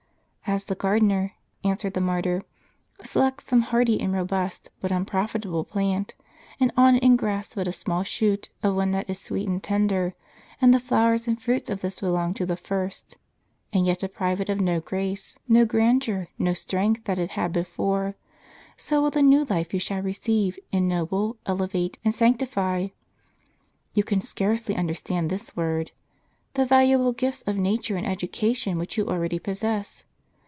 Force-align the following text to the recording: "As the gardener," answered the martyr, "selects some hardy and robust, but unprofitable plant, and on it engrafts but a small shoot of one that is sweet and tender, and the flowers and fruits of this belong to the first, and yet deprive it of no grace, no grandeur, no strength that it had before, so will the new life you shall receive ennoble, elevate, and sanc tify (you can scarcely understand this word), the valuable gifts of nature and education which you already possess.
"As 0.47 0.65
the 0.65 0.75
gardener," 0.75 1.35
answered 1.63 1.93
the 1.93 2.01
martyr, 2.01 2.41
"selects 3.01 3.45
some 3.47 3.61
hardy 3.61 4.01
and 4.01 4.11
robust, 4.11 4.69
but 4.81 4.91
unprofitable 4.91 5.63
plant, 5.63 6.13
and 6.59 6.73
on 6.75 6.95
it 6.97 7.03
engrafts 7.03 7.55
but 7.55 7.69
a 7.69 7.71
small 7.71 8.03
shoot 8.03 8.49
of 8.61 8.75
one 8.75 8.91
that 8.91 9.09
is 9.09 9.17
sweet 9.17 9.47
and 9.47 9.63
tender, 9.63 10.13
and 10.59 10.73
the 10.73 10.79
flowers 10.81 11.25
and 11.25 11.41
fruits 11.41 11.69
of 11.69 11.79
this 11.79 12.01
belong 12.01 12.33
to 12.33 12.45
the 12.45 12.57
first, 12.57 13.15
and 13.71 13.85
yet 13.85 13.99
deprive 13.99 14.41
it 14.41 14.49
of 14.49 14.59
no 14.59 14.81
grace, 14.81 15.39
no 15.47 15.63
grandeur, 15.63 16.27
no 16.37 16.51
strength 16.51 17.05
that 17.05 17.17
it 17.17 17.31
had 17.31 17.53
before, 17.53 18.17
so 18.75 19.01
will 19.01 19.11
the 19.11 19.21
new 19.21 19.45
life 19.45 19.73
you 19.73 19.79
shall 19.79 20.01
receive 20.01 20.59
ennoble, 20.73 21.37
elevate, 21.45 21.97
and 22.03 22.13
sanc 22.13 22.39
tify 22.39 22.91
(you 23.93 24.03
can 24.03 24.19
scarcely 24.19 24.75
understand 24.75 25.29
this 25.29 25.55
word), 25.55 25.91
the 26.55 26.65
valuable 26.65 27.13
gifts 27.13 27.41
of 27.43 27.57
nature 27.57 27.95
and 27.95 28.05
education 28.05 28.77
which 28.77 28.97
you 28.97 29.07
already 29.07 29.39
possess. 29.39 30.03